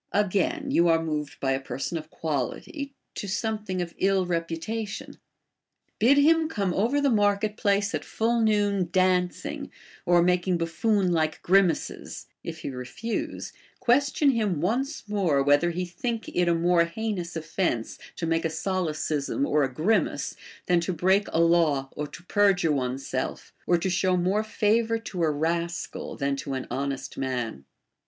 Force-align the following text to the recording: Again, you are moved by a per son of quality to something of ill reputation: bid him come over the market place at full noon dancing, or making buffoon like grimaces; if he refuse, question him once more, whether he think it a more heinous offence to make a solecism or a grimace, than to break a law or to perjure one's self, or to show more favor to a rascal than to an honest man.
Again, 0.13 0.71
you 0.71 0.87
are 0.87 0.99
moved 1.03 1.39
by 1.39 1.51
a 1.51 1.59
per 1.59 1.77
son 1.77 1.95
of 1.99 2.09
quality 2.09 2.91
to 3.13 3.27
something 3.27 3.83
of 3.83 3.93
ill 3.99 4.25
reputation: 4.25 5.19
bid 5.99 6.17
him 6.17 6.49
come 6.49 6.73
over 6.73 6.99
the 6.99 7.11
market 7.11 7.55
place 7.55 7.93
at 7.93 8.03
full 8.03 8.41
noon 8.41 8.89
dancing, 8.91 9.69
or 10.07 10.23
making 10.23 10.57
buffoon 10.57 11.11
like 11.11 11.39
grimaces; 11.43 12.25
if 12.43 12.61
he 12.61 12.71
refuse, 12.71 13.53
question 13.79 14.31
him 14.31 14.59
once 14.59 15.07
more, 15.07 15.43
whether 15.43 15.69
he 15.69 15.85
think 15.85 16.27
it 16.29 16.47
a 16.47 16.55
more 16.55 16.85
heinous 16.85 17.35
offence 17.35 17.99
to 18.15 18.25
make 18.25 18.43
a 18.43 18.49
solecism 18.49 19.45
or 19.45 19.61
a 19.61 19.71
grimace, 19.71 20.35
than 20.65 20.79
to 20.79 20.93
break 20.93 21.27
a 21.31 21.39
law 21.39 21.89
or 21.95 22.07
to 22.07 22.23
perjure 22.23 22.71
one's 22.71 23.05
self, 23.05 23.53
or 23.67 23.77
to 23.77 23.91
show 23.91 24.17
more 24.17 24.43
favor 24.43 24.97
to 24.97 25.21
a 25.21 25.29
rascal 25.29 26.15
than 26.15 26.35
to 26.35 26.55
an 26.55 26.65
honest 26.71 27.19
man. 27.19 27.65